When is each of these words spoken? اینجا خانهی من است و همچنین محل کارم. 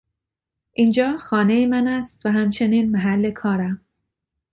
اینجا 0.73 1.17
خانهی 1.17 1.65
من 1.65 1.87
است 1.87 2.25
و 2.25 2.29
همچنین 2.31 2.91
محل 2.91 3.31
کارم. 3.31 3.81